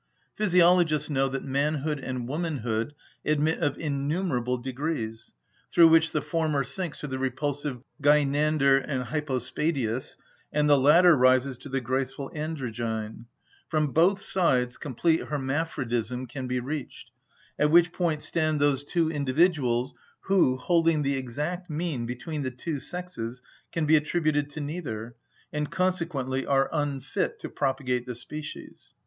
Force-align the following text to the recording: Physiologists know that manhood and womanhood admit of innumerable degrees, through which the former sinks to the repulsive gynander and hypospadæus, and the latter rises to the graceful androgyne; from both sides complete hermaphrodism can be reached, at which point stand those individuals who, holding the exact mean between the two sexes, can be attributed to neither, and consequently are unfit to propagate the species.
Physiologists 0.35 1.11
know 1.11 1.29
that 1.29 1.43
manhood 1.43 1.99
and 1.99 2.27
womanhood 2.27 2.95
admit 3.23 3.59
of 3.59 3.77
innumerable 3.77 4.57
degrees, 4.57 5.31
through 5.71 5.89
which 5.89 6.11
the 6.11 6.23
former 6.23 6.63
sinks 6.63 6.99
to 7.01 7.07
the 7.07 7.19
repulsive 7.19 7.83
gynander 8.01 8.77
and 8.79 9.03
hypospadæus, 9.05 10.17
and 10.51 10.67
the 10.67 10.79
latter 10.79 11.15
rises 11.15 11.55
to 11.59 11.69
the 11.69 11.79
graceful 11.81 12.31
androgyne; 12.31 13.25
from 13.69 13.91
both 13.91 14.19
sides 14.19 14.75
complete 14.75 15.21
hermaphrodism 15.25 16.25
can 16.27 16.47
be 16.47 16.59
reached, 16.59 17.11
at 17.59 17.69
which 17.69 17.91
point 17.91 18.23
stand 18.23 18.59
those 18.59 18.81
individuals 18.95 19.93
who, 20.21 20.57
holding 20.57 21.03
the 21.03 21.13
exact 21.13 21.69
mean 21.69 22.07
between 22.07 22.41
the 22.41 22.49
two 22.49 22.79
sexes, 22.79 23.43
can 23.71 23.85
be 23.85 23.95
attributed 23.95 24.49
to 24.49 24.59
neither, 24.61 25.15
and 25.53 25.69
consequently 25.69 26.43
are 26.43 26.69
unfit 26.73 27.37
to 27.37 27.47
propagate 27.47 28.07
the 28.07 28.15
species. 28.15 28.95